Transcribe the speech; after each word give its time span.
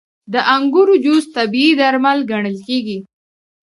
•د 0.33 0.35
انګورو 0.55 0.93
جوس 1.03 1.25
طبیعي 1.35 1.71
درمل 1.79 2.19
ګڼل 2.31 2.57
کېږي. 2.67 2.97